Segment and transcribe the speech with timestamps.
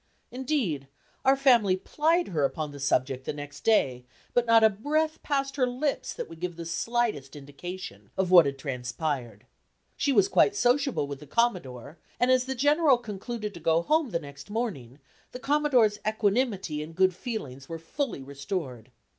[0.31, 0.87] Indeed,
[1.23, 5.57] our family plied her upon the subject the next day, but not a breath passed
[5.57, 9.45] her lips that would give the slightest indication of what had transpired.
[9.95, 14.09] She was quite sociable with the Commodore, and as the General concluded to go home
[14.09, 14.97] the next morning,
[15.33, 18.89] the Commodore's equanimity and good feelings were fully restored.